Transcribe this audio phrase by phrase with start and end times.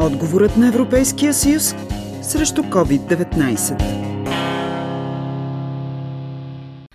[0.00, 1.74] Отговорът на Европейския съюз
[2.22, 3.82] срещу COVID-19.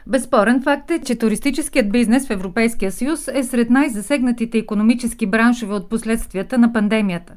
[0.08, 5.90] Безспорен факт е, че туристическият бизнес в Европейския съюз е сред най-засегнатите економически браншове от
[5.90, 7.34] последствията на пандемията.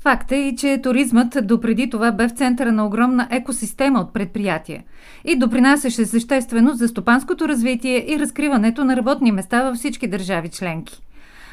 [0.00, 4.84] Факт е и, че туризмът допреди това бе в центъра на огромна екосистема от предприятия
[5.24, 11.02] и допринасяше съществено за стопанското развитие и разкриването на работни места във всички държави членки.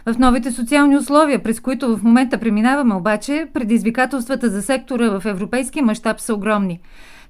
[0.07, 5.81] В новите социални условия, през които в момента преминаваме обаче, предизвикателствата за сектора в европейски
[5.81, 6.79] мащаб са огромни.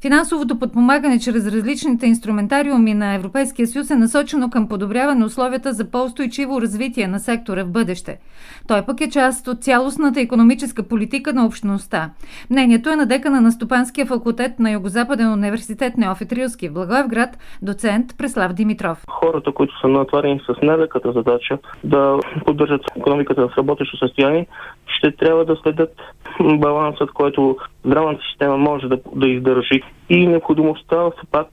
[0.02, 6.62] Финансовото подпомагане чрез различните инструментариуми на Европейския съюз е насочено към подобряване условията за по-устойчиво
[6.62, 8.20] развитие на сектора в бъдеще.
[8.68, 12.10] Той пък е част от цялостната економическа политика на общността.
[12.50, 17.30] Мнението е на декана на Стопанския факултет на Югозападен университет Неофит Рилски в Благоевград,
[17.62, 19.04] доцент Преслав Димитров.
[19.10, 24.48] Хората, които са натварени с нелеката задача да поддържат економиката в работещо състояние,
[24.88, 25.94] ще трябва да следят
[26.40, 31.48] балансът, който здравната система може да, да издържи и необходимостта все пак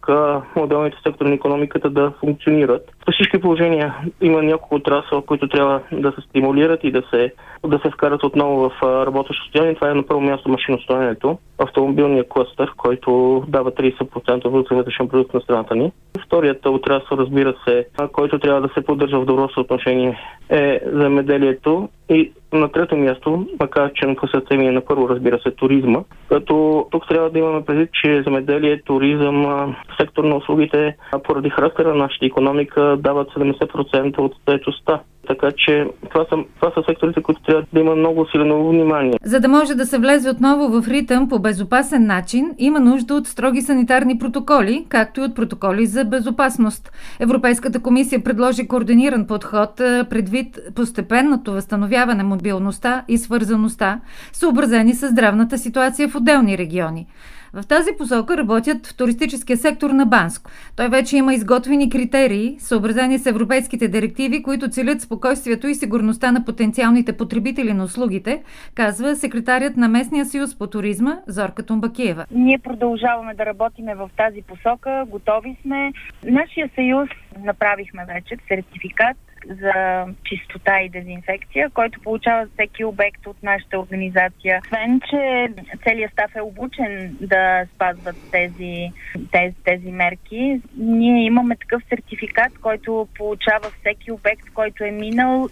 [0.57, 2.93] отделните сектори на економиката да функционират.
[3.07, 7.33] По всички положения има няколко отрасъл, които трябва да се стимулират и да се,
[7.67, 9.75] да се вкарат отново в работещо състояние.
[9.75, 15.41] Това е на първо място машиностроенето, автомобилния клъстър, който дава 30% от вътрешен продукт на
[15.41, 15.93] страната ни.
[16.27, 20.19] Вторият отрасъл, разбира се, който трябва да се поддържа в добро съотношение
[20.51, 25.39] е земеделието и на трето място, макар че на сърце ми е на първо, разбира
[25.39, 26.01] се, туризма,
[26.33, 31.95] като тук трябва да имаме предвид, че земеделие, туризъм, сектор на услугите, поради характера на
[31.95, 35.01] нашата економика, дават 70% от заетостта.
[35.29, 39.15] Така че това са, това са секторите, които трябва да има много силено внимание.
[39.25, 43.27] За да може да се влезе отново в ритъм по безопасен начин, има нужда от
[43.27, 46.93] строги санитарни протоколи, както и от протоколи за безопасност.
[47.21, 49.77] Европейската комисия предложи координиран подход
[50.11, 54.01] предвид постепенното възстановяване мобилността и свързаността,
[54.33, 57.07] съобразени с здравната ситуация в отделни региони.
[57.55, 60.51] В тази посока работят в туристическия сектор на Банско.
[60.77, 66.45] Той вече има изготвени критерии, съобразени с европейските директиви, които целят спокойствието и сигурността на
[66.45, 68.43] потенциалните потребители на услугите,
[68.75, 72.27] казва секретарят на Местния съюз по туризма Зорка Тумбакиева.
[72.31, 75.93] Ние продължаваме да работиме в тази посока, готови сме.
[76.25, 77.09] Нашия съюз
[77.45, 79.17] направихме вече сертификат
[79.49, 84.63] за чистота и дезинфекция, който получава всеки обект от нашата организация.
[84.65, 85.49] Освен, че
[85.87, 88.93] целият став е обучен да спазват тези,
[89.31, 95.49] тези, тези мерки, ние имаме такъв сертификат, който получава всеки обект, който е минал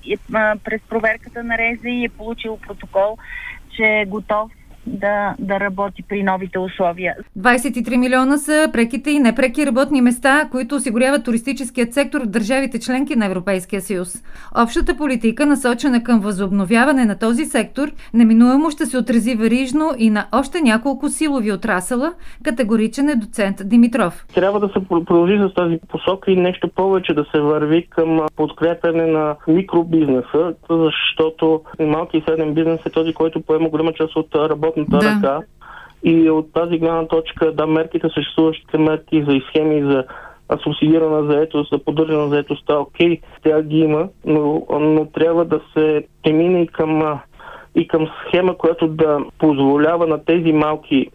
[0.64, 3.16] през проверката на РЕЗа и е получил протокол,
[3.76, 4.50] че е готов
[4.90, 7.14] да, да работи при новите условия.
[7.38, 13.16] 23 милиона са преките и непреки работни места, които осигуряват туристическият сектор в държавите членки
[13.16, 14.14] на Европейския съюз.
[14.62, 20.26] Общата политика, насочена към възобновяване на този сектор, неминуемо ще се отрази верижно и на
[20.32, 22.12] още няколко силови отрасъла,
[22.42, 24.26] категоричен е доцент Димитров.
[24.34, 29.06] Трябва да се продължи с тази посока и нещо повече да се върви към подкрепяне
[29.06, 34.79] на микробизнеса, защото малки и среден бизнес е този, който поема голяма част от работа
[34.80, 35.16] работната да.
[35.16, 35.46] ръка.
[36.04, 40.04] И от тази гледна точка, да, мерките, съществуващите мерки за схеми за
[40.62, 46.62] субсидирана заетост, за поддържана заетостта, окей, тя ги има, но, но трябва да се премине
[46.62, 47.20] и към,
[47.74, 51.10] и към схема, която да позволява на тези малки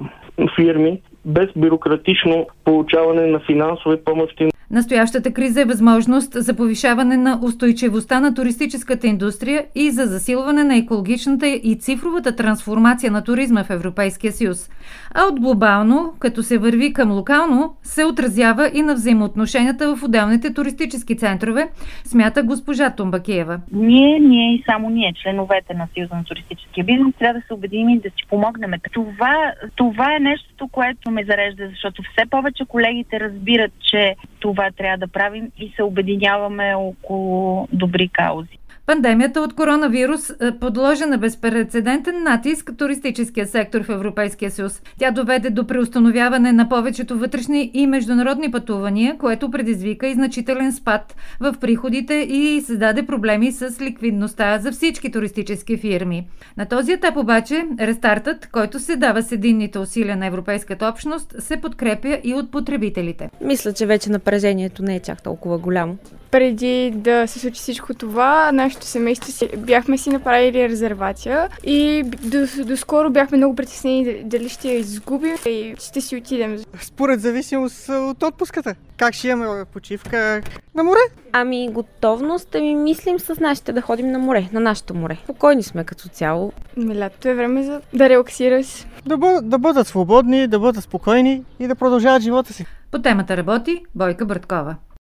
[0.56, 8.20] фирми без бюрократично получаване на финансови помощи Настоящата криза е възможност за повишаване на устойчивостта
[8.20, 14.32] на туристическата индустрия и за засилване на екологичната и цифровата трансформация на туризма в Европейския
[14.32, 14.70] съюз.
[15.14, 20.54] А от глобално, като се върви към локално, се отразява и на взаимоотношенията в отделните
[20.54, 21.70] туристически центрове,
[22.04, 23.60] смята госпожа Тумбакиева.
[23.72, 27.90] Ние, ние и само ние, членовете на Съюза на туристическия бизнес, трябва да се убедим
[27.90, 28.72] и да си помогнем.
[28.94, 34.98] Това, това е нещото, което ме зарежда, защото все повече колегите разбират, че това трябва
[34.98, 38.58] да правим и се обединяваме около добри каузи.
[38.88, 44.82] Пандемията от коронавирус е, подложи на безпредседентен натиск туристическия сектор в Европейския съюз.
[45.00, 51.16] Тя доведе до преустановяване на повечето вътрешни и международни пътувания, което предизвика и значителен спад
[51.40, 56.28] в приходите и създаде проблеми с ликвидността за всички туристически фирми.
[56.58, 61.58] На този етап обаче рестартът, който се дава с единните усилия на Европейската общност, се
[61.58, 63.30] подкрепя и от потребителите.
[63.42, 65.98] Мисля, че вече напрежението не е чак толкова голямо.
[66.32, 72.04] Преди да се случи всичко това, нашите нашето семейство си, бяхме си направили резервация и
[72.04, 76.58] до, доскоро бяхме много притеснени дали ще я изгубим и ще си отидем.
[76.82, 78.76] Според зависимост от отпуската.
[78.98, 80.42] Как ще имаме почивка
[80.76, 81.00] на море?
[81.32, 85.18] Ами готовност, ами мислим с нашите да ходим на море, на нашето море.
[85.24, 86.54] Спокойни сме като цяло.
[86.78, 88.86] Ами, лятото е време за да релаксираш.
[89.06, 92.66] Да, бъд, да бъдат свободни, да бъдат спокойни и да продължават живота си.
[92.92, 94.76] По темата работи Бойка Бърткова.